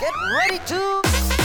[0.00, 1.43] Get ready to.